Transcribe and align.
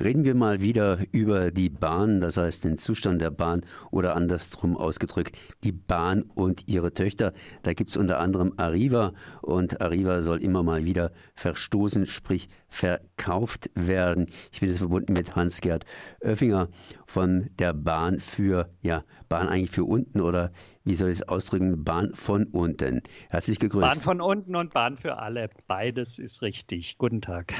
Reden 0.00 0.24
wir 0.24 0.36
mal 0.36 0.60
wieder 0.60 1.00
über 1.10 1.50
die 1.50 1.68
Bahn, 1.68 2.20
das 2.20 2.36
heißt 2.36 2.64
den 2.64 2.78
Zustand 2.78 3.20
der 3.20 3.32
Bahn 3.32 3.62
oder 3.90 4.14
andersrum 4.14 4.76
ausgedrückt, 4.76 5.36
die 5.64 5.72
Bahn 5.72 6.22
und 6.22 6.68
ihre 6.68 6.94
Töchter. 6.94 7.32
Da 7.64 7.72
gibt 7.72 7.90
es 7.90 7.96
unter 7.96 8.20
anderem 8.20 8.52
Arriva 8.58 9.12
und 9.42 9.80
Arriva 9.80 10.22
soll 10.22 10.40
immer 10.40 10.62
mal 10.62 10.84
wieder 10.84 11.10
verstoßen, 11.34 12.06
sprich 12.06 12.48
verkauft 12.68 13.70
werden. 13.74 14.26
Ich 14.52 14.60
bin 14.60 14.68
jetzt 14.68 14.78
verbunden 14.78 15.14
mit 15.14 15.34
Hans-Gerd 15.34 15.84
Oeffinger 16.20 16.68
von 17.06 17.50
der 17.58 17.72
Bahn 17.72 18.20
für, 18.20 18.70
ja, 18.82 19.02
Bahn 19.28 19.48
eigentlich 19.48 19.72
für 19.72 19.84
unten 19.84 20.20
oder 20.20 20.52
wie 20.88 20.94
soll 20.94 21.10
ich 21.10 21.20
es 21.20 21.28
ausdrücken, 21.28 21.84
Bahn 21.84 22.14
von 22.14 22.44
unten. 22.44 23.02
Herzlich 23.28 23.58
gegrüßt. 23.58 23.86
Bahn 23.86 24.00
von 24.00 24.20
unten 24.22 24.56
und 24.56 24.72
Bahn 24.72 24.96
für 24.96 25.18
alle. 25.18 25.50
Beides 25.66 26.18
ist 26.18 26.40
richtig. 26.40 26.96
Guten 26.96 27.20
Tag. 27.20 27.52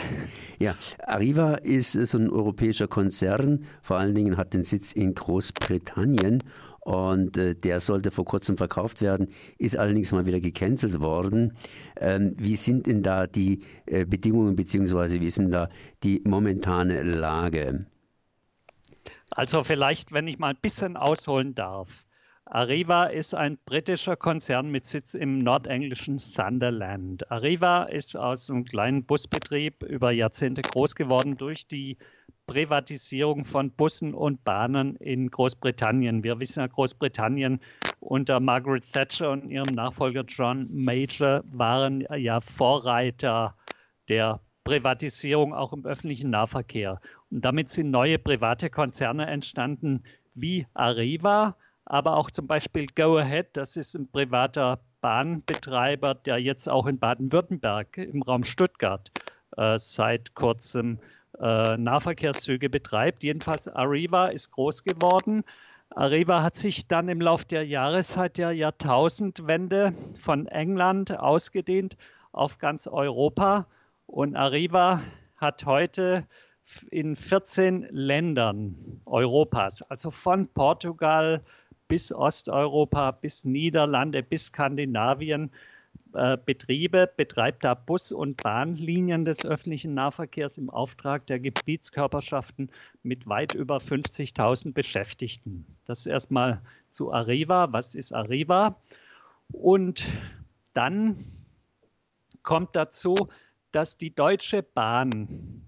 Ja, 0.58 0.74
Arriva 1.06 1.54
ist 1.54 1.92
so 1.92 2.18
ein 2.18 2.30
europäischer 2.30 2.88
Konzern, 2.88 3.64
vor 3.82 3.98
allen 3.98 4.14
Dingen 4.14 4.36
hat 4.36 4.54
den 4.54 4.64
Sitz 4.64 4.92
in 4.92 5.14
Großbritannien 5.14 6.42
und 6.80 7.36
äh, 7.36 7.54
der 7.54 7.80
sollte 7.80 8.10
vor 8.10 8.24
kurzem 8.24 8.56
verkauft 8.56 9.02
werden, 9.02 9.28
ist 9.58 9.76
allerdings 9.76 10.10
mal 10.10 10.24
wieder 10.24 10.40
gecancelt 10.40 11.00
worden. 11.00 11.56
Ähm, 11.96 12.34
wie 12.38 12.56
sind 12.56 12.86
denn 12.86 13.02
da 13.02 13.26
die 13.26 13.60
äh, 13.84 14.06
Bedingungen 14.06 14.56
beziehungsweise 14.56 15.20
wie 15.20 15.26
ist 15.26 15.38
denn 15.38 15.50
da 15.50 15.68
die 16.02 16.22
momentane 16.24 17.02
Lage? 17.02 17.86
Also 19.30 19.62
vielleicht, 19.62 20.12
wenn 20.12 20.26
ich 20.26 20.38
mal 20.38 20.48
ein 20.48 20.60
bisschen 20.60 20.96
ausholen 20.96 21.54
darf. 21.54 22.06
Arriva 22.50 23.04
ist 23.04 23.34
ein 23.34 23.58
britischer 23.66 24.16
Konzern 24.16 24.70
mit 24.70 24.86
Sitz 24.86 25.12
im 25.12 25.38
nordenglischen 25.38 26.18
Sunderland. 26.18 27.30
Arriva 27.30 27.82
ist 27.82 28.16
aus 28.16 28.48
einem 28.48 28.64
kleinen 28.64 29.04
Busbetrieb 29.04 29.82
über 29.82 30.12
Jahrzehnte 30.12 30.62
groß 30.62 30.94
geworden 30.94 31.36
durch 31.36 31.68
die 31.68 31.98
Privatisierung 32.46 33.44
von 33.44 33.70
Bussen 33.72 34.14
und 34.14 34.44
Bahnen 34.44 34.96
in 34.96 35.30
Großbritannien. 35.30 36.24
Wir 36.24 36.40
wissen 36.40 36.60
ja, 36.60 36.68
Großbritannien 36.68 37.60
unter 38.00 38.40
Margaret 38.40 38.90
Thatcher 38.90 39.30
und 39.30 39.50
ihrem 39.50 39.74
Nachfolger 39.74 40.24
John 40.26 40.68
Major 40.70 41.42
waren 41.52 42.06
ja 42.16 42.40
Vorreiter 42.40 43.56
der 44.08 44.40
Privatisierung 44.64 45.52
auch 45.52 45.74
im 45.74 45.84
öffentlichen 45.84 46.30
Nahverkehr. 46.30 46.98
Und 47.30 47.44
damit 47.44 47.68
sind 47.68 47.90
neue 47.90 48.18
private 48.18 48.70
Konzerne 48.70 49.26
entstanden 49.26 50.02
wie 50.34 50.66
Arriva, 50.72 51.54
aber 51.88 52.16
auch 52.16 52.30
zum 52.30 52.46
Beispiel 52.46 52.86
Go 52.94 53.16
Ahead, 53.16 53.48
das 53.54 53.76
ist 53.76 53.94
ein 53.94 54.10
privater 54.10 54.78
Bahnbetreiber, 55.00 56.14
der 56.14 56.38
jetzt 56.38 56.68
auch 56.68 56.86
in 56.86 56.98
Baden-Württemberg 56.98 57.96
im 57.96 58.22
Raum 58.22 58.44
Stuttgart 58.44 59.10
äh, 59.56 59.78
seit 59.78 60.34
kurzem 60.34 60.98
äh, 61.40 61.78
Nahverkehrszüge 61.78 62.68
betreibt. 62.68 63.24
Jedenfalls 63.24 63.68
Arriva 63.68 64.28
ist 64.28 64.50
groß 64.50 64.84
geworden. 64.84 65.44
Arriva 65.90 66.42
hat 66.42 66.56
sich 66.56 66.86
dann 66.86 67.08
im 67.08 67.22
Laufe 67.22 67.46
der 67.46 67.64
Jahre 67.64 68.02
seit 68.02 68.36
der 68.36 68.52
Jahrtausendwende 68.52 69.94
von 70.20 70.46
England 70.46 71.18
ausgedehnt 71.18 71.96
auf 72.32 72.58
ganz 72.58 72.86
Europa. 72.86 73.66
Und 74.06 74.36
Arriva 74.36 75.00
hat 75.36 75.64
heute 75.64 76.26
in 76.90 77.16
14 77.16 77.86
Ländern 77.90 79.00
Europas, 79.06 79.80
also 79.82 80.10
von 80.10 80.46
Portugal 80.48 81.42
bis 81.88 82.12
Osteuropa, 82.12 83.10
bis 83.10 83.44
Niederlande, 83.44 84.22
bis 84.22 84.46
Skandinavien 84.46 85.50
äh, 86.14 86.36
Betriebe, 86.44 87.10
betreibt 87.16 87.64
da 87.64 87.74
Bus- 87.74 88.12
und 88.12 88.42
Bahnlinien 88.42 89.24
des 89.24 89.44
öffentlichen 89.44 89.94
Nahverkehrs 89.94 90.58
im 90.58 90.70
Auftrag 90.70 91.26
der 91.26 91.40
Gebietskörperschaften 91.40 92.70
mit 93.02 93.26
weit 93.26 93.54
über 93.54 93.78
50.000 93.78 94.72
Beschäftigten. 94.72 95.66
Das 95.86 96.06
erstmal 96.06 96.62
zu 96.90 97.12
Arriva. 97.12 97.72
Was 97.72 97.94
ist 97.94 98.12
Arriva? 98.12 98.80
Und 99.50 100.06
dann 100.74 101.16
kommt 102.42 102.76
dazu, 102.76 103.14
dass 103.72 103.98
die 103.98 104.14
Deutsche 104.14 104.62
Bahn, 104.62 105.66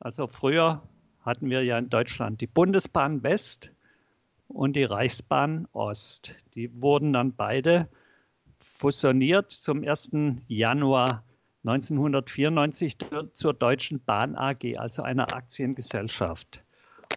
also 0.00 0.26
früher 0.26 0.82
hatten 1.20 1.50
wir 1.50 1.62
ja 1.62 1.78
in 1.78 1.90
Deutschland 1.90 2.40
die 2.40 2.46
Bundesbahn 2.46 3.22
West, 3.22 3.72
und 4.48 4.76
die 4.76 4.84
Reichsbahn 4.84 5.66
Ost. 5.72 6.36
Die 6.54 6.70
wurden 6.82 7.12
dann 7.12 7.34
beide 7.34 7.88
fusioniert 8.60 9.50
zum 9.50 9.82
1. 9.82 10.12
Januar 10.48 11.24
1994 11.64 12.96
zur 13.32 13.54
Deutschen 13.54 14.04
Bahn 14.04 14.36
AG, 14.36 14.76
also 14.76 15.02
einer 15.02 15.34
Aktiengesellschaft. 15.34 16.64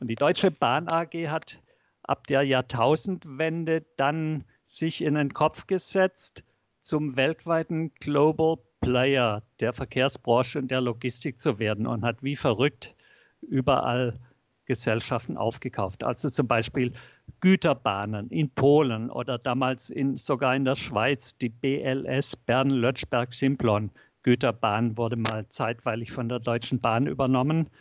Und 0.01 0.07
die 0.07 0.15
Deutsche 0.15 0.49
Bahn 0.51 0.87
AG 0.87 1.13
hat 1.27 1.61
ab 2.03 2.25
der 2.27 2.43
Jahrtausendwende 2.43 3.85
dann 3.95 4.45
sich 4.63 5.03
in 5.03 5.15
den 5.15 5.29
Kopf 5.29 5.67
gesetzt, 5.67 6.43
zum 6.81 7.17
weltweiten 7.17 7.93
Global 7.95 8.57
Player 8.81 9.43
der 9.59 9.73
Verkehrsbranche 9.73 10.57
und 10.57 10.71
der 10.71 10.81
Logistik 10.81 11.39
zu 11.39 11.59
werden 11.59 11.85
und 11.85 12.03
hat 12.03 12.23
wie 12.23 12.35
verrückt 12.35 12.95
überall 13.41 14.19
Gesellschaften 14.69 15.35
aufgekauft. 15.35 16.03
Also 16.03 16.29
zum 16.29 16.47
Beispiel 16.47 16.93
Güterbahnen 17.41 18.29
in 18.29 18.51
Polen 18.51 19.09
oder 19.09 19.39
damals 19.39 19.89
in, 19.89 20.15
sogar 20.15 20.55
in 20.55 20.63
der 20.63 20.75
Schweiz 20.75 21.35
die 21.35 21.49
BLS 21.49 22.35
Bern-Lötschberg-Simplon. 22.37 23.89
Güterbahn 24.21 24.95
wurde 24.95 25.15
mal 25.15 25.47
zeitweilig 25.47 26.11
von 26.11 26.29
der 26.29 26.39
Deutschen 26.39 26.79
Bahn 26.79 27.07
übernommen. 27.07 27.71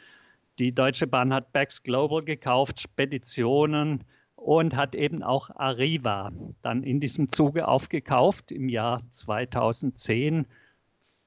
Die 0.59 0.75
Deutsche 0.75 1.07
Bahn 1.07 1.35
hat 1.35 1.53
Bax 1.53 1.83
Global 1.83 2.23
gekauft, 2.23 2.81
Speditionen 2.81 4.05
und 4.35 4.75
hat 4.75 4.95
eben 4.95 5.23
auch 5.23 5.51
Arriva 5.57 6.33
dann 6.63 6.85
in 6.85 7.01
diesem 7.01 7.29
Zuge 7.29 7.69
aufgekauft 7.69 8.51
im 8.51 8.71
Jahr 8.71 9.03
2010 9.11 10.47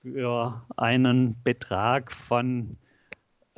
für 0.01 0.63
einen 0.75 1.39
Betrag 1.43 2.11
von 2.11 2.77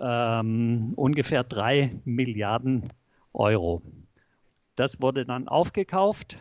ähm, 0.04 0.94
ungefähr 0.96 1.44
drei 1.44 2.00
Milliarden 2.04 2.92
Euro. 3.32 3.82
Das 4.76 5.02
wurde 5.02 5.26
dann 5.26 5.48
aufgekauft. 5.48 6.38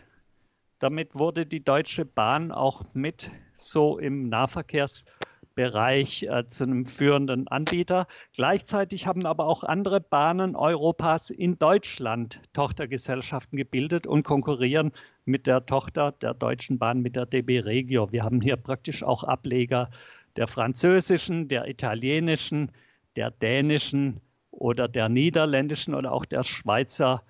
Damit 0.78 1.14
wurde 1.14 1.46
die 1.46 1.62
Deutsche 1.62 2.04
Bahn 2.04 2.50
auch 2.50 2.82
mit 2.92 3.30
so 3.54 3.98
im 3.98 4.28
Nahverkehrsbereich 4.28 6.24
äh, 6.24 6.44
zu 6.46 6.64
einem 6.64 6.86
führenden 6.86 7.46
Anbieter. 7.46 8.08
Gleichzeitig 8.34 9.06
haben 9.06 9.24
aber 9.26 9.46
auch 9.46 9.62
andere 9.62 10.00
Bahnen 10.00 10.56
Europas 10.56 11.30
in 11.30 11.56
Deutschland 11.56 12.40
Tochtergesellschaften 12.52 13.56
gebildet 13.56 14.08
und 14.08 14.24
konkurrieren 14.24 14.90
mit 15.24 15.46
der 15.46 15.66
Tochter 15.66 16.10
der 16.10 16.34
Deutschen 16.34 16.80
Bahn, 16.80 17.00
mit 17.00 17.14
der 17.14 17.26
DB 17.26 17.60
Regio. 17.60 18.10
Wir 18.10 18.24
haben 18.24 18.40
hier 18.40 18.56
praktisch 18.56 19.04
auch 19.04 19.22
Ableger 19.22 19.88
der 20.36 20.48
französischen, 20.48 21.46
der 21.46 21.68
italienischen, 21.68 22.72
der 23.16 23.30
dänischen 23.30 24.20
oder 24.50 24.88
der 24.88 25.08
niederländischen 25.08 25.94
oder 25.94 26.12
auch 26.12 26.24
der 26.24 26.44
Schweizer 26.44 27.22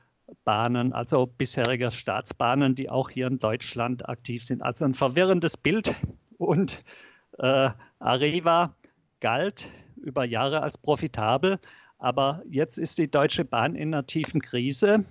Bahnen, 0.44 0.92
also 0.92 1.26
bisheriger 1.26 1.90
Staatsbahnen, 1.90 2.74
die 2.74 2.88
auch 2.88 3.10
hier 3.10 3.26
in 3.26 3.38
Deutschland 3.38 4.08
aktiv 4.08 4.44
sind. 4.44 4.62
Also 4.62 4.84
ein 4.84 4.94
verwirrendes 4.94 5.56
Bild. 5.56 5.94
Und 6.38 6.82
äh, 7.38 7.70
Arriva 7.98 8.74
galt 9.20 9.68
über 9.96 10.24
Jahre 10.24 10.62
als 10.62 10.76
profitabel, 10.76 11.58
aber 11.98 12.42
jetzt 12.48 12.78
ist 12.78 12.98
die 12.98 13.10
Deutsche 13.10 13.44
Bahn 13.44 13.76
in 13.76 13.94
einer 13.94 14.06
tiefen 14.06 14.40
Krise 14.40 15.04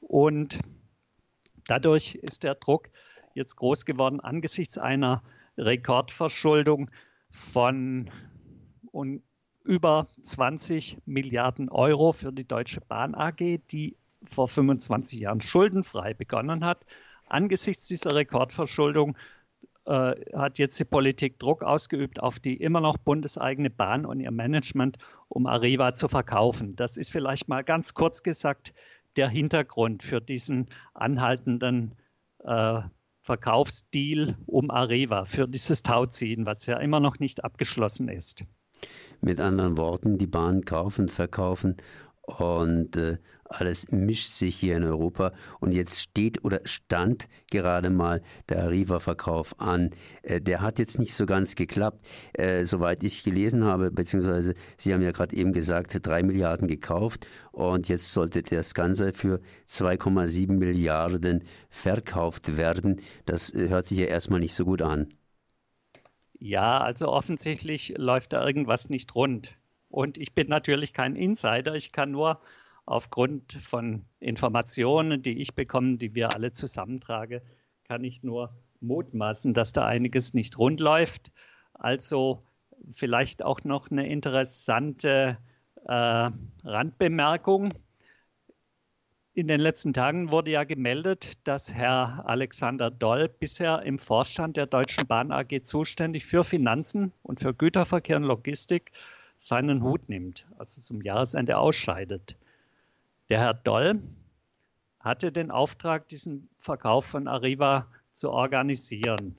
und 0.00 0.58
dadurch 1.68 2.16
ist 2.16 2.42
der 2.42 2.56
Druck 2.56 2.90
jetzt 3.34 3.56
groß 3.56 3.84
geworden 3.84 4.20
angesichts 4.20 4.76
einer 4.76 5.22
Rekordverschuldung 5.56 6.90
von 7.30 8.10
und 8.90 9.22
über 9.64 10.08
20 10.22 10.98
Milliarden 11.06 11.68
Euro 11.68 12.12
für 12.12 12.32
die 12.32 12.46
Deutsche 12.46 12.80
Bahn 12.80 13.14
AG, 13.14 13.60
die 13.70 13.96
vor 14.24 14.48
25 14.48 15.20
Jahren 15.20 15.40
schuldenfrei 15.40 16.14
begonnen 16.14 16.64
hat. 16.64 16.84
Angesichts 17.28 17.88
dieser 17.88 18.14
Rekordverschuldung 18.14 19.16
äh, 19.86 20.14
hat 20.34 20.58
jetzt 20.58 20.78
die 20.78 20.84
Politik 20.84 21.38
Druck 21.38 21.62
ausgeübt 21.62 22.20
auf 22.22 22.38
die 22.38 22.56
immer 22.56 22.80
noch 22.80 22.98
bundeseigene 22.98 23.70
Bahn 23.70 24.06
und 24.06 24.20
ihr 24.20 24.30
Management, 24.30 24.98
um 25.28 25.46
Arriva 25.46 25.94
zu 25.94 26.08
verkaufen. 26.08 26.76
Das 26.76 26.96
ist 26.96 27.10
vielleicht 27.10 27.48
mal 27.48 27.64
ganz 27.64 27.94
kurz 27.94 28.22
gesagt 28.22 28.74
der 29.16 29.28
Hintergrund 29.28 30.02
für 30.02 30.20
diesen 30.20 30.66
anhaltenden 30.94 31.94
äh, 32.44 32.80
Verkaufsdeal 33.22 34.36
um 34.46 34.70
Arriva, 34.70 35.24
für 35.24 35.48
dieses 35.48 35.82
Tauziehen, 35.82 36.44
was 36.44 36.66
ja 36.66 36.76
immer 36.78 37.00
noch 37.00 37.18
nicht 37.18 37.42
abgeschlossen 37.42 38.08
ist. 38.08 38.44
Mit 39.24 39.40
anderen 39.40 39.78
Worten, 39.78 40.18
die 40.18 40.26
Bahn 40.26 40.66
kaufen, 40.66 41.08
verkaufen 41.08 41.76
und 42.26 42.94
äh, 42.96 43.16
alles 43.44 43.90
mischt 43.90 44.28
sich 44.28 44.56
hier 44.56 44.76
in 44.76 44.84
Europa 44.84 45.32
und 45.60 45.72
jetzt 45.72 45.98
steht 45.98 46.44
oder 46.44 46.60
stand 46.64 47.28
gerade 47.50 47.88
mal 47.88 48.20
der 48.50 48.64
Arriva-Verkauf 48.64 49.58
an. 49.58 49.90
Äh, 50.22 50.42
der 50.42 50.60
hat 50.60 50.78
jetzt 50.78 50.98
nicht 50.98 51.14
so 51.14 51.24
ganz 51.24 51.54
geklappt, 51.54 52.06
äh, 52.34 52.66
soweit 52.66 53.02
ich 53.02 53.22
gelesen 53.22 53.64
habe, 53.64 53.90
beziehungsweise 53.90 54.54
Sie 54.76 54.92
haben 54.92 55.00
ja 55.00 55.12
gerade 55.12 55.34
eben 55.34 55.54
gesagt, 55.54 55.98
drei 56.06 56.22
Milliarden 56.22 56.68
gekauft 56.68 57.26
und 57.50 57.88
jetzt 57.88 58.12
sollte 58.12 58.42
das 58.42 58.74
Ganze 58.74 59.14
für 59.14 59.40
2,7 59.68 60.52
Milliarden 60.52 61.44
verkauft 61.70 62.58
werden. 62.58 63.00
Das 63.24 63.54
äh, 63.54 63.68
hört 63.70 63.86
sich 63.86 63.98
ja 63.98 64.06
erstmal 64.06 64.40
nicht 64.40 64.54
so 64.54 64.66
gut 64.66 64.82
an. 64.82 65.08
Ja, 66.46 66.76
also 66.76 67.08
offensichtlich 67.08 67.94
läuft 67.96 68.34
da 68.34 68.46
irgendwas 68.46 68.90
nicht 68.90 69.14
rund. 69.14 69.56
Und 69.88 70.18
ich 70.18 70.34
bin 70.34 70.48
natürlich 70.48 70.92
kein 70.92 71.16
Insider. 71.16 71.74
Ich 71.74 71.90
kann 71.90 72.10
nur 72.10 72.38
aufgrund 72.84 73.54
von 73.54 74.04
Informationen, 74.20 75.22
die 75.22 75.40
ich 75.40 75.54
bekomme, 75.54 75.96
die 75.96 76.14
wir 76.14 76.34
alle 76.34 76.52
zusammentragen, 76.52 77.40
kann 77.84 78.04
ich 78.04 78.22
nur 78.22 78.54
mutmaßen, 78.80 79.54
dass 79.54 79.72
da 79.72 79.86
einiges 79.86 80.34
nicht 80.34 80.58
rund 80.58 80.80
läuft. 80.80 81.32
Also 81.72 82.42
vielleicht 82.92 83.42
auch 83.42 83.60
noch 83.64 83.90
eine 83.90 84.06
interessante 84.06 85.38
äh, 85.86 86.30
Randbemerkung. 86.62 87.72
In 89.36 89.48
den 89.48 89.58
letzten 89.58 89.92
Tagen 89.92 90.30
wurde 90.30 90.52
ja 90.52 90.62
gemeldet, 90.62 91.32
dass 91.42 91.74
Herr 91.74 92.22
Alexander 92.30 92.88
Doll 92.88 93.28
bisher 93.28 93.82
im 93.82 93.98
Vorstand 93.98 94.56
der 94.56 94.66
Deutschen 94.66 95.08
Bahn 95.08 95.32
AG 95.32 95.64
zuständig 95.64 96.24
für 96.24 96.44
Finanzen 96.44 97.12
und 97.24 97.40
für 97.40 97.52
Güterverkehr 97.52 98.16
und 98.16 98.22
Logistik 98.22 98.92
seinen 99.36 99.82
Hut 99.82 100.08
nimmt, 100.08 100.46
also 100.56 100.80
zum 100.80 101.02
Jahresende 101.02 101.58
ausscheidet. 101.58 102.36
Der 103.28 103.40
Herr 103.40 103.54
Doll 103.54 104.00
hatte 105.00 105.32
den 105.32 105.50
Auftrag, 105.50 106.06
diesen 106.06 106.48
Verkauf 106.56 107.04
von 107.04 107.26
Arriva 107.26 107.88
zu 108.12 108.30
organisieren. 108.30 109.36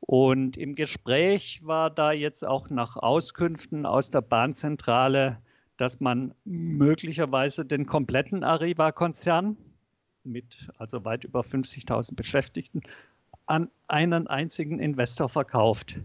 Und 0.00 0.58
im 0.58 0.74
Gespräch 0.74 1.62
war 1.64 1.88
da 1.88 2.12
jetzt 2.12 2.46
auch 2.46 2.68
nach 2.68 2.96
Auskünften 2.96 3.86
aus 3.86 4.10
der 4.10 4.20
Bahnzentrale, 4.20 5.38
dass 5.78 6.00
man 6.00 6.34
möglicherweise 6.44 7.64
den 7.64 7.86
kompletten 7.86 8.44
Arriva-Konzern 8.44 9.56
mit 10.24 10.68
also 10.76 11.04
weit 11.04 11.24
über 11.24 11.40
50.000 11.40 12.14
Beschäftigten 12.14 12.82
an 13.46 13.70
einen 13.86 14.26
einzigen 14.26 14.78
Investor 14.78 15.28
verkauft. 15.30 15.96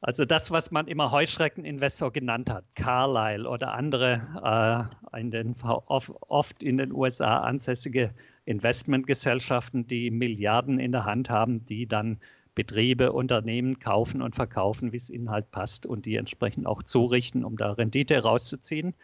Also 0.00 0.24
das, 0.24 0.52
was 0.52 0.70
man 0.70 0.86
immer 0.86 1.10
Heuschreckeninvestor 1.10 2.12
genannt 2.12 2.50
hat, 2.50 2.64
Carlyle 2.76 3.48
oder 3.48 3.74
andere 3.74 4.88
äh, 5.12 5.18
in 5.18 5.32
den, 5.32 5.56
oft 5.60 6.62
in 6.62 6.76
den 6.76 6.92
USA 6.92 7.38
ansässige 7.38 8.14
Investmentgesellschaften, 8.44 9.88
die 9.88 10.12
Milliarden 10.12 10.78
in 10.78 10.92
der 10.92 11.04
Hand 11.04 11.30
haben, 11.30 11.66
die 11.66 11.88
dann 11.88 12.20
Betriebe, 12.58 13.12
Unternehmen 13.12 13.78
kaufen 13.78 14.20
und 14.20 14.34
verkaufen, 14.34 14.90
wie 14.90 14.96
es 14.96 15.10
ihnen 15.10 15.30
halt 15.30 15.52
passt 15.52 15.86
und 15.86 16.06
die 16.06 16.16
entsprechend 16.16 16.66
auch 16.66 16.82
zurichten, 16.82 17.44
um 17.44 17.56
da 17.56 17.70
Rendite 17.70 18.20
rauszuziehen. 18.20 18.94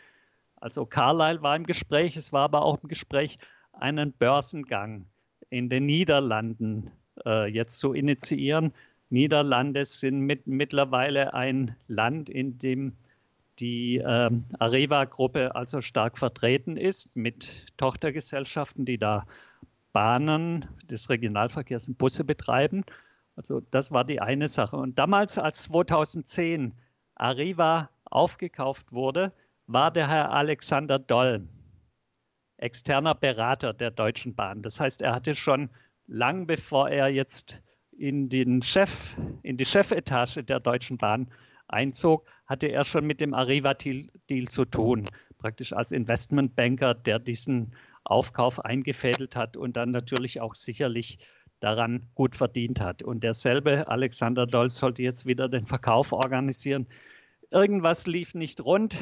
Also 0.56 0.84
Carlyle 0.86 1.40
war 1.40 1.54
im 1.54 1.64
Gespräch, 1.64 2.16
es 2.16 2.32
war 2.32 2.42
aber 2.42 2.64
auch 2.64 2.82
im 2.82 2.88
Gespräch, 2.88 3.38
einen 3.72 4.12
Börsengang 4.12 5.06
in 5.50 5.68
den 5.68 5.86
Niederlanden 5.86 6.90
äh, 7.24 7.48
jetzt 7.48 7.78
zu 7.78 7.92
initiieren 7.92 8.72
Niederlande 9.08 9.84
sind 9.84 10.18
mit, 10.18 10.48
mittlerweile 10.48 11.32
ein 11.34 11.76
Land, 11.86 12.28
in 12.28 12.58
dem 12.58 12.96
die 13.60 13.98
äh, 13.98 14.30
Areva-Gruppe 14.58 15.54
also 15.54 15.80
stark 15.80 16.18
vertreten 16.18 16.76
ist 16.76 17.14
mit 17.14 17.66
Tochtergesellschaften, 17.76 18.84
die 18.84 18.98
da 18.98 19.26
Bahnen 19.92 20.66
des 20.90 21.08
Regionalverkehrs 21.08 21.86
und 21.86 21.98
Busse 21.98 22.24
betreiben. 22.24 22.84
Also 23.36 23.60
das 23.70 23.90
war 23.90 24.04
die 24.04 24.20
eine 24.20 24.48
Sache. 24.48 24.76
Und 24.76 24.98
damals, 24.98 25.38
als 25.38 25.64
2010 25.64 26.74
Arriva 27.14 27.90
aufgekauft 28.04 28.92
wurde, 28.92 29.32
war 29.66 29.90
der 29.90 30.08
Herr 30.08 30.32
Alexander 30.32 30.98
Doll 30.98 31.48
externer 32.56 33.14
Berater 33.14 33.72
der 33.72 33.90
Deutschen 33.90 34.34
Bahn. 34.34 34.62
Das 34.62 34.80
heißt, 34.80 35.02
er 35.02 35.14
hatte 35.14 35.34
schon 35.34 35.70
lang 36.06 36.46
bevor 36.46 36.88
er 36.88 37.08
jetzt 37.08 37.60
in 37.90 38.28
den 38.28 38.62
Chef, 38.62 39.16
in 39.42 39.56
die 39.56 39.64
Chefetage 39.64 40.42
der 40.44 40.60
Deutschen 40.60 40.98
Bahn 40.98 41.30
einzog, 41.68 42.26
hatte 42.46 42.68
er 42.68 42.84
schon 42.84 43.06
mit 43.06 43.20
dem 43.20 43.34
Arriva-Deal 43.34 44.48
zu 44.48 44.64
tun, 44.64 45.06
praktisch 45.38 45.72
als 45.72 45.92
Investmentbanker, 45.92 46.94
der 46.94 47.18
diesen 47.18 47.74
Aufkauf 48.04 48.64
eingefädelt 48.64 49.34
hat 49.36 49.56
und 49.56 49.76
dann 49.76 49.90
natürlich 49.90 50.40
auch 50.40 50.54
sicherlich 50.54 51.18
daran 51.64 52.02
gut 52.14 52.36
verdient 52.36 52.80
hat. 52.80 53.02
Und 53.02 53.24
derselbe 53.24 53.88
Alexander 53.88 54.46
Doll 54.46 54.68
sollte 54.68 55.02
jetzt 55.02 55.24
wieder 55.24 55.48
den 55.48 55.64
Verkauf 55.66 56.12
organisieren. 56.12 56.86
Irgendwas 57.50 58.06
lief 58.06 58.34
nicht 58.34 58.62
rund. 58.62 58.98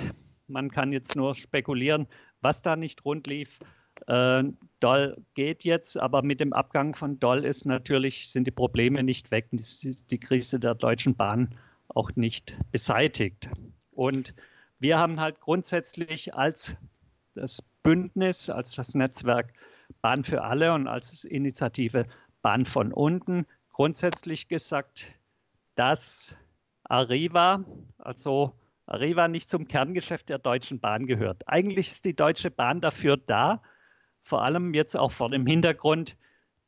Man 0.47 0.71
kann 0.71 0.93
jetzt 0.93 1.17
nur 1.17 1.35
spekulieren, 1.35 2.07
was 2.41 2.63
da 2.63 2.77
nicht 2.77 3.05
rund 3.05 3.27
lief. 3.27 3.59
Äh, 4.07 4.45
Doll 4.79 5.17
geht 5.35 5.65
jetzt, 5.65 5.99
aber 5.99 6.23
mit 6.23 6.39
dem 6.39 6.53
Abgang 6.53 6.95
von 6.95 7.19
Doll 7.19 7.45
ist 7.45 7.67
natürlich, 7.67 8.31
sind 8.31 8.47
die 8.47 8.53
Probleme 8.53 9.03
nicht 9.03 9.33
weg, 9.33 9.49
die, 9.51 9.97
die 10.09 10.21
Krise 10.21 10.61
der 10.61 10.77
Deutschen 10.77 11.17
Bahn 11.17 11.57
auch 11.89 12.13
nicht 12.15 12.57
beseitigt. 12.71 13.51
Und 13.91 14.35
wir 14.79 14.99
haben 14.99 15.19
halt 15.19 15.41
grundsätzlich 15.41 16.35
als 16.35 16.77
das 17.35 17.61
Bündnis, 17.83 18.51
als 18.51 18.77
das 18.77 18.95
Netzwerk 18.95 19.53
Bahn 20.01 20.25
für 20.25 20.43
alle 20.43 20.73
und 20.73 20.87
als 20.87 21.25
Initiative 21.25 22.07
Bahn 22.43 22.65
von 22.65 22.93
unten 22.93 23.47
grundsätzlich 23.73 24.49
gesagt, 24.49 25.19
dass 25.75 26.37
Arriva, 26.85 27.65
also 27.99 28.53
Arriva 28.87 29.29
nicht 29.29 29.49
zum 29.49 29.67
Kerngeschäft 29.67 30.29
der 30.29 30.39
Deutschen 30.39 30.81
Bahn 30.81 31.07
gehört. 31.07 31.49
Eigentlich 31.49 31.89
ist 31.89 32.05
die 32.05 32.15
Deutsche 32.15 32.51
Bahn 32.51 32.81
dafür 32.81 33.17
da, 33.17 33.63
vor 34.21 34.43
allem 34.43 34.75
jetzt 34.75 34.97
auch 34.97 35.13
vor 35.13 35.31
dem 35.31 35.47
Hintergrund 35.47 36.17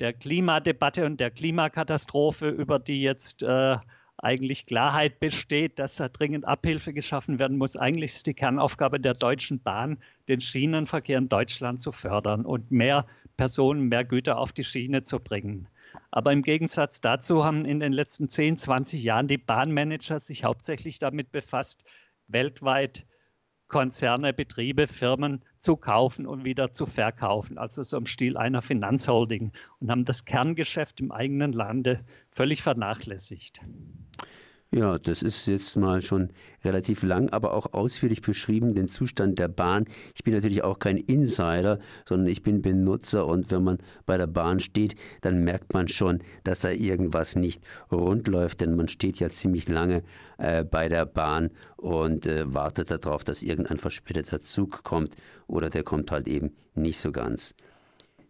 der 0.01 0.13
Klimadebatte 0.13 1.05
und 1.05 1.21
der 1.21 1.31
Klimakatastrophe, 1.31 2.49
über 2.49 2.79
die 2.79 3.03
jetzt 3.03 3.43
äh, 3.43 3.77
eigentlich 4.17 4.67
Klarheit 4.67 5.21
besteht, 5.21 5.79
dass 5.79 5.97
da 5.97 6.09
dringend 6.09 6.47
Abhilfe 6.47 6.93
geschaffen 6.93 7.39
werden 7.39 7.59
muss. 7.59 7.77
Eigentlich 7.77 8.13
ist 8.13 8.27
die 8.27 8.35
Kernaufgabe 8.35 8.99
der 8.99 9.15
Deutschen 9.15 9.61
Bahn, 9.61 9.99
den 10.29 10.41
Schienenverkehr 10.41 11.19
in 11.19 11.29
Deutschland 11.29 11.81
zu 11.81 11.93
fördern 11.93 12.45
und 12.45 12.71
mehr 12.71 13.07
Personen, 13.37 13.89
mehr 13.89 14.05
Güter 14.05 14.39
auf 14.39 14.53
die 14.53 14.65
Schiene 14.65 15.03
zu 15.03 15.21
bringen. 15.21 15.69
Aber 16.11 16.33
im 16.33 16.43
Gegensatz 16.43 17.01
dazu 17.01 17.45
haben 17.45 17.65
in 17.65 17.81
den 17.81 17.93
letzten 17.93 18.29
10, 18.29 18.57
20 18.57 19.03
Jahren 19.03 19.29
die 19.29 19.39
Bahnmanager 19.39 20.19
sich 20.19 20.45
hauptsächlich 20.45 20.99
damit 20.99 21.31
befasst, 21.33 21.85
weltweit 22.27 23.07
Konzerne, 23.69 24.33
Betriebe, 24.33 24.87
Firmen 24.87 25.43
zu 25.59 25.77
kaufen 25.77 26.27
und 26.27 26.45
wieder 26.45 26.73
zu 26.73 26.87
verkaufen, 26.87 27.59
also 27.59 27.83
so 27.83 27.97
im 27.97 28.07
Stil 28.07 28.37
einer 28.37 28.63
Finanzholding 28.63 29.53
und 29.81 29.91
haben 29.91 30.05
das 30.05 30.25
Kerngeschäft 30.25 31.01
im 31.01 31.11
eigenen 31.11 31.53
Lande 31.53 32.05
völlig 32.31 32.63
vernachlässigt. 32.63 33.61
Ja, 34.75 34.99
das 34.99 35.23
ist 35.23 35.47
jetzt 35.47 35.77
mal 35.77 36.01
schon 36.03 36.31
relativ 36.65 37.05
lang, 37.05 37.31
aber 37.31 37.55
auch 37.55 37.75
ausführlich 37.75 38.23
beschrieben, 38.23 38.75
den 38.75 38.89
Zustand 38.89 39.39
der 39.39 39.47
Bahn. 39.47 39.85
Ich 40.17 40.25
bin 40.25 40.35
natürlich 40.35 40.65
auch 40.65 40.81
kein 40.81 40.97
Insider, 40.97 41.79
sondern 42.09 42.27
ich 42.27 42.43
bin 42.43 42.61
Benutzer 42.61 43.25
und 43.25 43.53
wenn 43.53 43.63
man 43.63 43.79
bei 44.05 44.19
der 44.19 44.27
Bahn 44.27 44.59
steht, 44.59 44.97
dann 45.21 45.45
merkt 45.45 45.75
man 45.75 45.87
schon, 45.87 46.25
dass 46.43 46.59
da 46.59 46.71
irgendwas 46.71 47.37
nicht 47.37 47.63
rund 47.93 48.27
läuft, 48.27 48.63
denn 48.63 48.75
man 48.75 48.89
steht 48.89 49.21
ja 49.21 49.29
ziemlich 49.29 49.69
lange 49.69 50.03
äh, 50.39 50.65
bei 50.65 50.89
der 50.89 51.07
Bahn 51.07 51.51
und 51.77 52.27
äh, 52.27 52.53
wartet 52.53 52.91
darauf, 52.91 53.23
dass 53.23 53.45
irgendein 53.45 53.79
verspäteter 53.79 54.43
Zug 54.43 54.83
kommt 54.83 55.15
oder 55.47 55.71
der 55.71 55.85
kommt 55.85 56.11
halt 56.11 56.27
eben 56.27 56.51
nicht 56.75 56.99
so 56.99 57.13
ganz. 57.13 57.55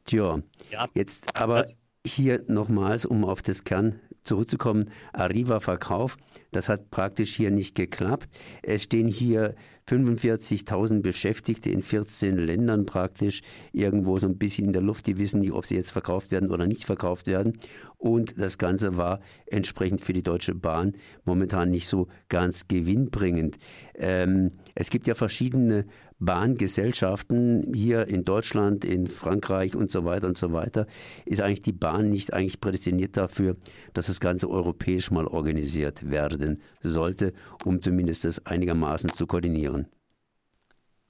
Tja, 0.04 0.40
ja. 0.70 0.88
jetzt 0.92 1.40
aber 1.40 1.64
hier 2.06 2.44
nochmals, 2.48 3.06
um 3.06 3.24
auf 3.24 3.40
das 3.40 3.64
Kern 3.64 3.98
zurückzukommen, 4.24 4.90
Arriva-Verkauf, 5.12 6.16
das 6.50 6.68
hat 6.68 6.90
praktisch 6.90 7.34
hier 7.34 7.50
nicht 7.50 7.74
geklappt. 7.74 8.28
Es 8.62 8.84
stehen 8.84 9.08
hier 9.08 9.54
45.000 9.88 11.02
Beschäftigte 11.02 11.70
in 11.70 11.82
14 11.82 12.36
Ländern 12.36 12.86
praktisch 12.86 13.42
irgendwo 13.72 14.18
so 14.18 14.26
ein 14.26 14.38
bisschen 14.38 14.66
in 14.66 14.72
der 14.72 14.82
Luft. 14.82 15.06
Die 15.06 15.18
wissen 15.18 15.40
nicht, 15.40 15.52
ob 15.52 15.66
sie 15.66 15.74
jetzt 15.74 15.92
verkauft 15.92 16.30
werden 16.30 16.50
oder 16.50 16.66
nicht 16.66 16.84
verkauft 16.84 17.26
werden. 17.26 17.58
Und 17.98 18.38
das 18.38 18.58
Ganze 18.58 18.96
war 18.96 19.20
entsprechend 19.46 20.00
für 20.00 20.12
die 20.12 20.22
Deutsche 20.22 20.54
Bahn 20.54 20.92
momentan 21.24 21.70
nicht 21.70 21.88
so 21.88 22.08
ganz 22.28 22.68
gewinnbringend. 22.68 23.58
Ähm, 23.94 24.52
es 24.74 24.90
gibt 24.90 25.06
ja 25.06 25.14
verschiedene 25.14 25.86
Bahngesellschaften 26.18 27.72
hier 27.74 28.08
in 28.08 28.24
Deutschland, 28.24 28.84
in 28.84 29.06
Frankreich 29.06 29.76
und 29.76 29.90
so 29.90 30.04
weiter 30.04 30.26
und 30.26 30.38
so 30.38 30.52
weiter. 30.52 30.86
Ist 31.24 31.40
eigentlich 31.40 31.62
die 31.62 31.72
Bahn 31.72 32.10
nicht 32.10 32.32
eigentlich 32.32 32.60
prädestiniert 32.60 33.16
dafür, 33.16 33.56
dass 33.92 34.06
das 34.06 34.20
Ganze 34.20 34.48
europäisch 34.48 35.10
mal 35.10 35.26
organisiert 35.26 36.10
werden 36.10 36.60
sollte, 36.82 37.32
um 37.64 37.82
zumindest 37.82 38.24
das 38.24 38.44
einigermaßen 38.46 39.10
zu 39.10 39.26
koordinieren? 39.26 39.73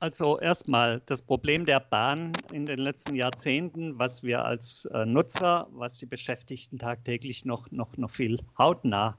Also 0.05 0.39
erstmal 0.39 1.01
das 1.07 1.23
Problem 1.23 1.65
der 1.65 1.81
Bahn 1.81 2.45
in 2.51 2.67
den 2.67 2.77
letzten 2.77 3.15
Jahrzehnten, 3.15 3.99
was 3.99 4.23
wir 4.23 4.45
als 4.45 4.85
äh, 4.93 5.07
Nutzer, 5.07 5.67
was 5.71 5.97
die 5.99 6.05
Beschäftigten 6.05 6.79
tagtäglich 6.79 7.47
noch, 7.47 7.71
noch, 7.71 7.97
noch 7.97 8.11
viel 8.11 8.39
hautnah 8.59 9.17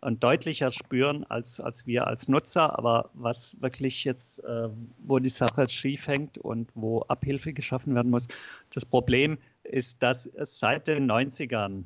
und 0.00 0.24
deutlicher 0.24 0.72
spüren 0.72 1.22
als, 1.22 1.60
als 1.60 1.86
wir 1.86 2.08
als 2.08 2.26
Nutzer, 2.26 2.76
aber 2.76 3.08
was 3.14 3.54
wirklich 3.60 4.02
jetzt, 4.02 4.42
äh, 4.42 4.68
wo 4.98 5.20
die 5.20 5.28
Sache 5.28 5.68
schief 5.68 6.08
hängt 6.08 6.38
und 6.38 6.72
wo 6.74 7.02
Abhilfe 7.02 7.52
geschaffen 7.52 7.94
werden 7.94 8.10
muss. 8.10 8.26
Das 8.74 8.84
Problem 8.84 9.38
ist, 9.62 10.02
dass 10.02 10.26
es 10.26 10.58
seit 10.58 10.88
den 10.88 11.08
90ern 11.08 11.84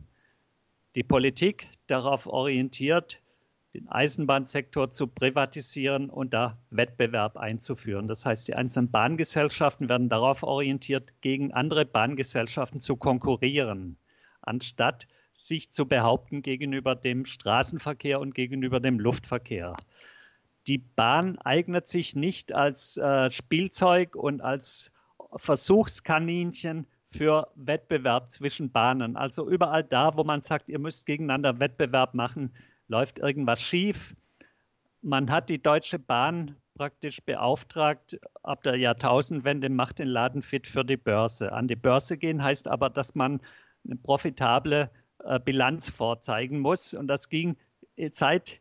die 0.94 1.02
Politik 1.02 1.66
darauf 1.88 2.26
orientiert, 2.26 3.20
den 3.74 3.88
Eisenbahnsektor 3.88 4.90
zu 4.90 5.06
privatisieren 5.06 6.10
und 6.10 6.34
da 6.34 6.58
Wettbewerb 6.70 7.36
einzuführen. 7.36 8.08
Das 8.08 8.26
heißt, 8.26 8.48
die 8.48 8.54
einzelnen 8.54 8.90
Bahngesellschaften 8.90 9.88
werden 9.88 10.08
darauf 10.08 10.42
orientiert, 10.42 11.12
gegen 11.20 11.52
andere 11.52 11.84
Bahngesellschaften 11.84 12.80
zu 12.80 12.96
konkurrieren, 12.96 13.96
anstatt 14.42 15.06
sich 15.32 15.70
zu 15.70 15.86
behaupten 15.86 16.42
gegenüber 16.42 16.96
dem 16.96 17.24
Straßenverkehr 17.24 18.18
und 18.18 18.34
gegenüber 18.34 18.80
dem 18.80 18.98
Luftverkehr. 18.98 19.76
Die 20.66 20.78
Bahn 20.78 21.38
eignet 21.38 21.86
sich 21.86 22.16
nicht 22.16 22.52
als 22.52 22.96
äh, 22.96 23.30
Spielzeug 23.30 24.16
und 24.16 24.40
als 24.40 24.92
Versuchskaninchen 25.36 26.86
für 27.06 27.48
Wettbewerb 27.54 28.28
zwischen 28.28 28.70
Bahnen. 28.70 29.16
Also 29.16 29.48
überall 29.48 29.84
da, 29.84 30.16
wo 30.16 30.24
man 30.24 30.42
sagt, 30.42 30.68
ihr 30.68 30.78
müsst 30.78 31.06
gegeneinander 31.06 31.60
Wettbewerb 31.60 32.14
machen, 32.14 32.52
läuft 32.90 33.20
irgendwas 33.20 33.62
schief. 33.62 34.14
Man 35.00 35.30
hat 35.30 35.48
die 35.48 35.62
Deutsche 35.62 35.98
Bahn 35.98 36.56
praktisch 36.74 37.20
beauftragt, 37.22 38.18
ab 38.42 38.62
der 38.62 38.76
Jahrtausendwende 38.76 39.68
macht 39.68 39.98
den 39.98 40.08
Laden 40.08 40.42
fit 40.42 40.66
für 40.66 40.84
die 40.84 40.96
Börse. 40.96 41.52
An 41.52 41.68
die 41.68 41.76
Börse 41.76 42.18
gehen 42.18 42.42
heißt 42.42 42.68
aber, 42.68 42.90
dass 42.90 43.14
man 43.14 43.40
eine 43.84 43.96
profitable 43.96 44.90
äh, 45.24 45.38
Bilanz 45.38 45.88
vorzeigen 45.90 46.58
muss. 46.58 46.92
Und 46.94 47.06
das 47.06 47.28
ging 47.28 47.56
seit 48.10 48.60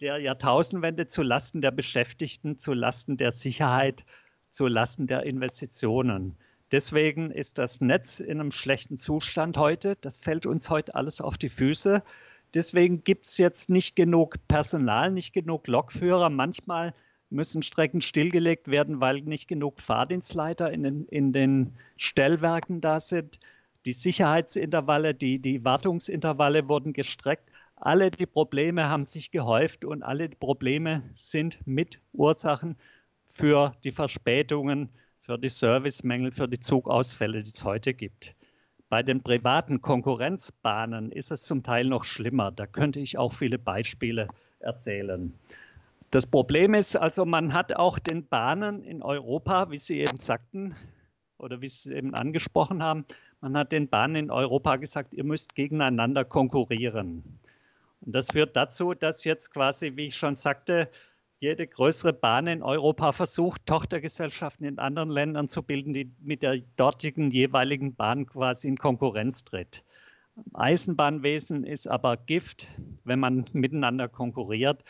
der 0.00 0.18
Jahrtausendwende 0.18 1.06
zu 1.06 1.22
Lasten 1.22 1.60
der 1.60 1.70
Beschäftigten, 1.70 2.58
zu 2.58 2.72
Lasten 2.72 3.16
der 3.16 3.32
Sicherheit, 3.32 4.04
zu 4.50 4.66
Lasten 4.66 5.06
der 5.06 5.24
Investitionen. 5.24 6.36
Deswegen 6.72 7.30
ist 7.30 7.58
das 7.58 7.80
Netz 7.80 8.20
in 8.20 8.40
einem 8.40 8.52
schlechten 8.52 8.96
Zustand 8.96 9.56
heute. 9.56 9.94
Das 10.00 10.18
fällt 10.18 10.46
uns 10.46 10.70
heute 10.70 10.94
alles 10.94 11.20
auf 11.20 11.38
die 11.38 11.48
Füße. 11.48 12.02
Deswegen 12.54 13.04
gibt 13.04 13.26
es 13.26 13.38
jetzt 13.38 13.70
nicht 13.70 13.94
genug 13.96 14.36
Personal, 14.48 15.12
nicht 15.12 15.32
genug 15.32 15.66
Lokführer. 15.66 16.30
Manchmal 16.30 16.94
müssen 17.30 17.62
Strecken 17.62 18.00
stillgelegt 18.00 18.68
werden, 18.68 19.00
weil 19.00 19.20
nicht 19.22 19.48
genug 19.48 19.80
Fahrdienstleiter 19.80 20.70
in 20.72 20.82
den, 20.82 21.04
in 21.06 21.32
den 21.32 21.74
Stellwerken 21.96 22.80
da 22.80 22.98
sind. 22.98 23.38
Die 23.86 23.92
Sicherheitsintervalle, 23.92 25.14
die, 25.14 25.40
die 25.40 25.64
Wartungsintervalle 25.64 26.68
wurden 26.68 26.92
gestreckt. 26.92 27.48
Alle 27.76 28.10
die 28.10 28.26
Probleme 28.26 28.88
haben 28.88 29.06
sich 29.06 29.30
gehäuft 29.30 29.84
und 29.84 30.02
alle 30.02 30.28
Probleme 30.28 31.02
sind 31.14 31.66
mit 31.66 32.00
Ursachen 32.12 32.76
für 33.26 33.74
die 33.84 33.90
Verspätungen, 33.90 34.90
für 35.20 35.38
die 35.38 35.48
Servicemängel, 35.48 36.32
für 36.32 36.48
die 36.48 36.60
Zugausfälle, 36.60 37.38
die 37.38 37.50
es 37.50 37.64
heute 37.64 37.94
gibt. 37.94 38.34
Bei 38.90 39.04
den 39.04 39.22
privaten 39.22 39.80
Konkurrenzbahnen 39.80 41.12
ist 41.12 41.30
es 41.30 41.44
zum 41.44 41.62
Teil 41.62 41.84
noch 41.84 42.02
schlimmer. 42.02 42.50
Da 42.50 42.66
könnte 42.66 42.98
ich 42.98 43.16
auch 43.16 43.32
viele 43.32 43.56
Beispiele 43.56 44.26
erzählen. 44.58 45.32
Das 46.10 46.26
Problem 46.26 46.74
ist 46.74 46.96
also, 46.96 47.24
man 47.24 47.52
hat 47.52 47.76
auch 47.76 48.00
den 48.00 48.26
Bahnen 48.26 48.82
in 48.82 49.00
Europa, 49.00 49.70
wie 49.70 49.78
Sie 49.78 50.00
eben 50.00 50.18
sagten 50.18 50.74
oder 51.38 51.62
wie 51.62 51.68
Sie 51.68 51.94
eben 51.94 52.16
angesprochen 52.16 52.82
haben, 52.82 53.04
man 53.40 53.56
hat 53.56 53.70
den 53.70 53.88
Bahnen 53.88 54.16
in 54.16 54.30
Europa 54.32 54.74
gesagt, 54.74 55.14
ihr 55.14 55.24
müsst 55.24 55.54
gegeneinander 55.54 56.24
konkurrieren. 56.24 57.22
Und 58.00 58.14
das 58.14 58.32
führt 58.32 58.56
dazu, 58.56 58.94
dass 58.94 59.22
jetzt 59.22 59.52
quasi, 59.52 59.92
wie 59.94 60.06
ich 60.06 60.16
schon 60.16 60.34
sagte, 60.34 60.90
jede 61.40 61.66
größere 61.66 62.12
Bahn 62.12 62.46
in 62.46 62.62
Europa 62.62 63.12
versucht, 63.12 63.64
Tochtergesellschaften 63.64 64.66
in 64.66 64.78
anderen 64.78 65.08
Ländern 65.08 65.48
zu 65.48 65.62
bilden, 65.62 65.94
die 65.94 66.12
mit 66.20 66.42
der 66.42 66.58
dortigen 66.76 67.30
jeweiligen 67.30 67.94
Bahn 67.94 68.26
quasi 68.26 68.68
in 68.68 68.76
Konkurrenz 68.76 69.44
tritt. 69.44 69.82
Eisenbahnwesen 70.52 71.64
ist 71.64 71.88
aber 71.88 72.18
Gift, 72.18 72.68
wenn 73.04 73.20
man 73.20 73.46
miteinander 73.52 74.06
konkurriert. 74.08 74.84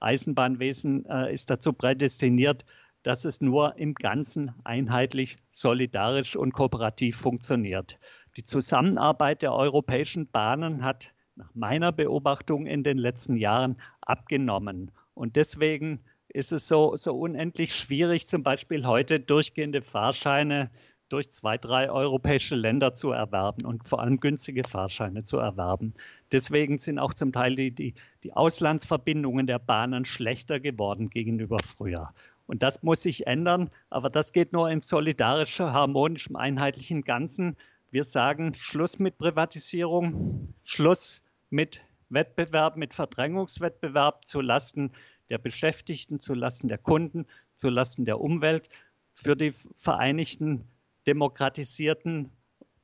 Eisenbahnwesen 0.00 1.06
äh, 1.06 1.32
ist 1.32 1.48
dazu 1.48 1.72
prädestiniert, 1.72 2.66
dass 3.02 3.24
es 3.24 3.40
nur 3.40 3.78
im 3.78 3.94
Ganzen 3.94 4.54
einheitlich, 4.64 5.38
solidarisch 5.50 6.36
und 6.36 6.52
kooperativ 6.52 7.16
funktioniert. 7.16 7.98
Die 8.36 8.44
Zusammenarbeit 8.44 9.40
der 9.40 9.54
europäischen 9.54 10.26
Bahnen 10.30 10.84
hat 10.84 11.14
nach 11.36 11.54
meiner 11.54 11.92
Beobachtung 11.92 12.66
in 12.66 12.82
den 12.82 12.98
letzten 12.98 13.36
Jahren 13.36 13.76
abgenommen. 14.02 14.90
Und 15.14 15.36
deswegen 15.36 16.00
ist 16.28 16.52
es 16.52 16.68
so, 16.68 16.96
so 16.96 17.16
unendlich 17.16 17.74
schwierig, 17.74 18.26
zum 18.26 18.42
Beispiel 18.42 18.86
heute 18.86 19.20
durchgehende 19.20 19.82
Fahrscheine 19.82 20.70
durch 21.08 21.30
zwei, 21.30 21.58
drei 21.58 21.90
europäische 21.90 22.56
Länder 22.56 22.94
zu 22.94 23.12
erwerben 23.12 23.64
und 23.64 23.88
vor 23.88 24.00
allem 24.00 24.18
günstige 24.18 24.64
Fahrscheine 24.64 25.22
zu 25.22 25.38
erwerben. 25.38 25.94
Deswegen 26.32 26.78
sind 26.78 26.98
auch 26.98 27.14
zum 27.14 27.30
Teil 27.30 27.54
die, 27.54 27.72
die, 27.72 27.94
die 28.24 28.32
Auslandsverbindungen 28.32 29.46
der 29.46 29.60
Bahnen 29.60 30.04
schlechter 30.04 30.58
geworden 30.58 31.10
gegenüber 31.10 31.58
früher. 31.64 32.08
Und 32.46 32.62
das 32.62 32.82
muss 32.82 33.02
sich 33.02 33.26
ändern, 33.26 33.70
aber 33.90 34.10
das 34.10 34.32
geht 34.32 34.52
nur 34.52 34.70
im 34.70 34.82
solidarischen, 34.82 35.72
harmonischen, 35.72 36.36
einheitlichen 36.36 37.02
Ganzen. 37.02 37.56
Wir 37.90 38.04
sagen 38.04 38.54
Schluss 38.54 38.98
mit 38.98 39.16
Privatisierung, 39.18 40.52
Schluss 40.62 41.22
mit 41.50 41.80
Wettbewerb, 42.08 42.76
mit 42.76 42.94
Verdrängungswettbewerb 42.94 44.24
zu 44.24 44.40
Lasten 44.40 44.92
der 45.30 45.38
Beschäftigten, 45.38 46.20
zu 46.20 46.34
Lasten 46.34 46.68
der 46.68 46.78
Kunden, 46.78 47.26
zu 47.54 47.68
Lasten 47.68 48.04
der 48.04 48.20
Umwelt 48.20 48.68
für 49.14 49.36
die 49.36 49.52
vereinigten 49.76 50.68
demokratisierten 51.06 52.30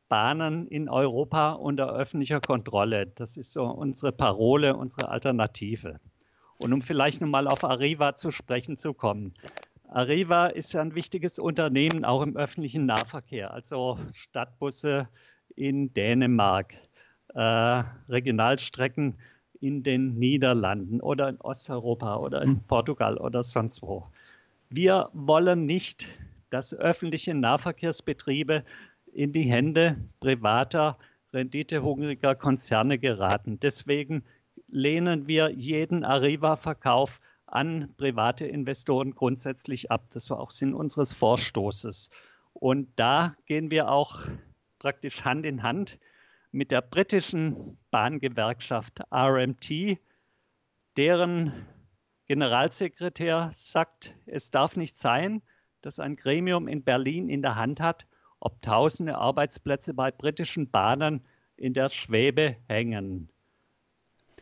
Bahnen 0.09 0.67
in 0.67 0.89
Europa 0.89 1.53
unter 1.53 1.93
öffentlicher 1.93 2.41
Kontrolle. 2.41 3.07
Das 3.07 3.37
ist 3.37 3.53
so 3.53 3.65
unsere 3.65 4.13
Parole, 4.13 4.77
unsere 4.77 5.09
Alternative. 5.09 6.01
Und 6.59 6.73
um 6.73 6.83
vielleicht 6.83 7.21
nochmal 7.21 7.47
auf 7.47 7.65
Arriva 7.65 8.15
zu 8.15 8.31
sprechen 8.31 8.77
zu 8.77 8.93
kommen. 8.93 9.35
Arriva 9.89 10.47
ist 10.47 10.77
ein 10.77 10.95
wichtiges 10.95 11.39
Unternehmen 11.39 12.05
auch 12.05 12.23
im 12.23 12.37
öffentlichen 12.37 12.87
Nahverkehr, 12.87 13.53
also 13.53 13.99
Stadtbusse 14.13 15.09
in 15.57 15.93
Dänemark, 15.93 16.75
äh, 17.35 17.83
Regionalstrecken 18.09 19.15
in 19.61 19.83
den 19.83 20.19
Niederlanden 20.19 21.01
oder 21.01 21.29
in 21.29 21.41
Osteuropa 21.41 22.17
oder 22.17 22.43
in 22.43 22.61
Portugal 22.65 23.19
oder 23.19 23.43
sonst 23.43 23.83
wo. 23.83 24.07
Wir 24.71 25.11
wollen 25.13 25.67
nicht, 25.67 26.07
dass 26.51 26.75
öffentliche 26.75 27.35
Nahverkehrsbetriebe 27.35 28.65
in 29.13 29.33
die 29.33 29.51
Hände 29.51 29.97
privater, 30.21 30.97
renditehungriger 31.33 32.35
Konzerne 32.35 32.99
geraten. 32.99 33.59
Deswegen 33.61 34.25
lehnen 34.69 35.29
wir 35.29 35.51
jeden 35.51 36.05
Arriva-Verkauf 36.05 37.21
an 37.47 37.93
private 37.97 38.47
Investoren 38.47 39.11
grundsätzlich 39.11 39.91
ab. 39.91 40.07
Das 40.13 40.31
war 40.31 40.41
auch 40.41 40.51
Sinn 40.51 40.75
unseres 40.75 41.13
Vorstoßes. 41.13 42.11
Und 42.53 42.89
da 42.97 43.35
gehen 43.47 43.71
wir 43.71 43.91
auch 43.91 44.23
praktisch 44.79 45.25
Hand 45.25 45.45
in 45.47 45.63
Hand 45.63 45.99
mit 46.53 46.71
der 46.71 46.83
britischen 46.83 47.79
Bahngewerkschaft 47.91 49.01
RMT, 49.13 49.99
deren 50.97 51.53
Generalsekretär 52.27 53.51
sagt, 53.53 54.15
es 54.27 54.51
darf 54.51 54.77
nicht 54.77 54.97
sein, 54.97 55.43
dass 55.83 56.01
ein 56.01 56.17
Gremium 56.17 56.69
in 56.69 56.83
Berlin 56.83 57.29
in 57.29 57.43
der 57.43 57.57
Hand 57.57 57.81
hat, 57.81 58.07
ob 58.41 58.63
tausende 58.63 59.17
Arbeitsplätze 59.17 59.95
bei 59.95 60.11
britischen 60.11 60.71
Bahnen 60.71 61.25
in 61.57 61.75
der 61.75 61.91
Schwebe 61.91 62.57
hängen. 62.69 63.29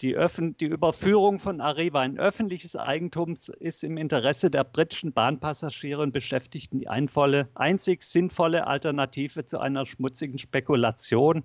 Die, 0.01 0.17
die, 0.61 0.67
Überführung 0.67 1.41
von 1.41 1.61
Arriva 1.61 2.05
in 2.05 2.21
öffentliches 2.21 2.77
Eigentum 2.77 3.35
ist 3.59 3.83
im 3.83 3.97
Interesse 3.97 4.49
der 4.49 4.63
britischen 4.63 5.13
Bahnpassagiere 5.13 6.03
und 6.03 6.13
Beschäftigten 6.13 6.79
die 6.79 6.89
einvolle, 6.89 7.49
einzig 7.55 8.05
sinnvolle 8.05 8.69
Alternative 8.69 9.45
zu 9.45 9.59
einer 9.59 9.87
schmutzigen 9.87 10.39
Spekulation, 10.39 11.43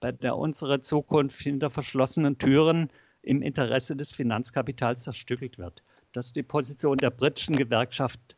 bei 0.00 0.12
der 0.12 0.36
unsere 0.36 0.80
Zukunft 0.80 1.40
hinter 1.40 1.70
verschlossenen 1.70 2.38
Türen 2.38 2.90
im 3.22 3.42
Interesse 3.42 3.96
des 3.96 4.12
Finanzkapitals 4.12 5.02
zerstückelt 5.02 5.58
wird. 5.58 5.82
Das 6.12 6.26
ist 6.26 6.36
die 6.36 6.42
Position 6.42 6.96
der 6.96 7.10
britischen 7.10 7.56
Gewerkschaft. 7.56 8.36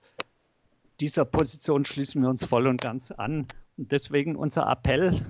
Dieser 1.00 1.24
Position 1.24 1.84
schließen 1.84 2.20
wir 2.22 2.28
uns 2.28 2.44
voll 2.44 2.66
und 2.66 2.80
ganz 2.80 3.10
an. 3.10 3.46
Und 3.76 3.92
deswegen 3.92 4.36
unser 4.36 4.68
Appell 4.70 5.20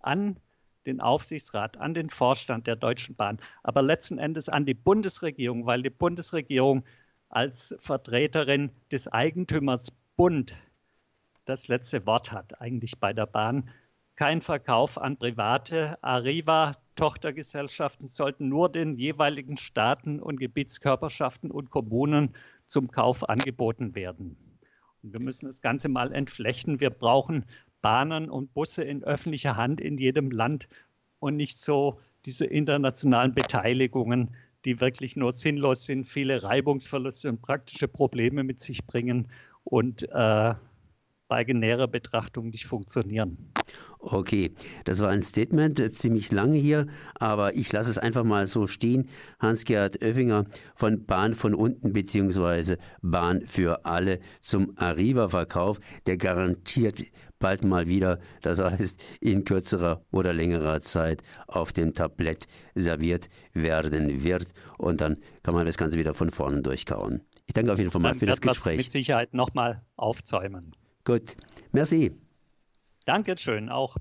an 0.00 0.38
den 0.86 1.00
Aufsichtsrat, 1.00 1.76
an 1.76 1.94
den 1.94 2.10
Vorstand 2.10 2.66
der 2.66 2.76
Deutschen 2.76 3.14
Bahn, 3.14 3.38
aber 3.62 3.82
letzten 3.82 4.18
Endes 4.18 4.48
an 4.48 4.64
die 4.64 4.74
Bundesregierung, 4.74 5.66
weil 5.66 5.82
die 5.82 5.90
Bundesregierung 5.90 6.84
als 7.28 7.74
Vertreterin 7.78 8.70
des 8.90 9.06
Eigentümers 9.06 9.88
Bund 10.16 10.56
das 11.44 11.68
letzte 11.68 12.06
Wort 12.06 12.32
hat, 12.32 12.60
eigentlich 12.60 12.98
bei 12.98 13.12
der 13.12 13.26
Bahn. 13.26 13.68
Kein 14.18 14.42
Verkauf 14.42 14.98
an 14.98 15.16
private 15.16 15.96
Arriva. 16.02 16.72
Tochtergesellschaften 16.96 18.08
sollten 18.08 18.48
nur 18.48 18.68
den 18.68 18.96
jeweiligen 18.96 19.56
Staaten 19.56 20.18
und 20.18 20.40
Gebietskörperschaften 20.40 21.52
und 21.52 21.70
Kommunen 21.70 22.34
zum 22.66 22.90
Kauf 22.90 23.28
angeboten 23.28 23.94
werden. 23.94 24.36
Und 25.04 25.12
wir 25.12 25.20
müssen 25.20 25.46
das 25.46 25.62
Ganze 25.62 25.88
mal 25.88 26.12
entflechten. 26.12 26.80
Wir 26.80 26.90
brauchen 26.90 27.44
Bahnen 27.80 28.28
und 28.28 28.52
Busse 28.54 28.82
in 28.82 29.04
öffentlicher 29.04 29.56
Hand 29.56 29.80
in 29.80 29.98
jedem 29.98 30.32
Land 30.32 30.68
und 31.20 31.36
nicht 31.36 31.60
so 31.60 32.00
diese 32.24 32.44
internationalen 32.44 33.34
Beteiligungen, 33.34 34.34
die 34.64 34.80
wirklich 34.80 35.14
nur 35.14 35.30
sinnlos 35.30 35.86
sind, 35.86 36.08
viele 36.08 36.42
Reibungsverluste 36.42 37.28
und 37.28 37.40
praktische 37.40 37.86
Probleme 37.86 38.42
mit 38.42 38.58
sich 38.58 38.84
bringen 38.84 39.28
und 39.62 40.10
äh, 40.10 40.54
bei 41.28 41.44
näherer 41.44 41.88
Betrachtung 41.88 42.48
nicht 42.48 42.66
funktionieren. 42.66 43.52
Okay, 43.98 44.52
das 44.84 45.00
war 45.00 45.10
ein 45.10 45.22
Statement, 45.22 45.78
äh, 45.78 45.92
ziemlich 45.92 46.32
lange 46.32 46.56
hier, 46.56 46.86
aber 47.14 47.54
ich 47.54 47.70
lasse 47.72 47.90
es 47.90 47.98
einfach 47.98 48.24
mal 48.24 48.46
so 48.46 48.66
stehen. 48.66 49.08
Hans-Gerhard 49.38 50.02
Oeffinger 50.02 50.46
von 50.74 51.04
Bahn 51.04 51.34
von 51.34 51.54
unten 51.54 51.92
bzw. 51.92 52.76
Bahn 53.02 53.42
für 53.42 53.84
alle 53.84 54.20
zum 54.40 54.72
Arriva-Verkauf, 54.76 55.80
der 56.06 56.16
garantiert 56.16 57.04
bald 57.38 57.64
mal 57.64 57.86
wieder, 57.86 58.18
das 58.42 58.58
heißt 58.58 59.02
in 59.20 59.44
kürzerer 59.44 60.04
oder 60.10 60.32
längerer 60.32 60.80
Zeit, 60.80 61.22
auf 61.46 61.72
dem 61.72 61.94
Tablett 61.94 62.46
serviert 62.74 63.28
werden 63.52 64.24
wird. 64.24 64.48
Und 64.78 65.00
dann 65.00 65.18
kann 65.42 65.54
man 65.54 65.66
das 65.66 65.76
Ganze 65.76 65.98
wieder 65.98 66.14
von 66.14 66.30
vorne 66.30 66.62
durchkauen. 66.62 67.22
Ich 67.46 67.54
danke 67.54 67.72
auf 67.72 67.78
jeden 67.78 67.90
Fall 67.90 68.00
mal 68.00 68.10
dann 68.10 68.18
für 68.18 68.26
das 68.26 68.40
Gespräch. 68.40 68.78
mit 68.78 68.90
Sicherheit 68.90 69.34
nochmal 69.34 69.82
aufzäumen. 69.96 70.72
Gut, 71.08 71.36
merci. 71.72 72.14
Dankeschön 73.06 73.70
auch. 73.70 73.96